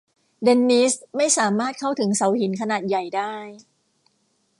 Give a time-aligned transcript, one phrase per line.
[0.43, 3.33] เดนนิสไม่สามารถเข้าถึงเสาหินขนาดใหญ่ได้